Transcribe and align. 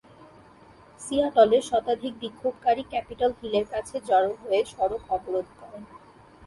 সিয়াটলে 1.01 1.57
শতাধিক 1.69 2.13
বিক্ষোভকারী 2.21 2.83
ক্যাপিটল 2.91 3.31
হিলের 3.39 3.65
কাছে 3.73 3.95
জড়ো 4.09 4.31
হয়ে 4.41 4.59
সড়ক 4.71 5.01
অবরোধ 5.15 5.47
করেন। 5.59 5.83